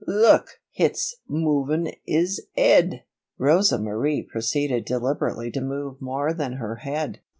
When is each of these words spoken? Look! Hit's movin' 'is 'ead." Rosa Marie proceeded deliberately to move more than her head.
Look! 0.07 0.59
Hit's 0.71 1.17
movin' 1.29 1.91
'is 2.07 2.47
'ead." 2.57 3.03
Rosa 3.37 3.77
Marie 3.77 4.23
proceeded 4.23 4.83
deliberately 4.83 5.51
to 5.51 5.61
move 5.61 6.01
more 6.01 6.33
than 6.33 6.53
her 6.53 6.77
head. 6.77 7.19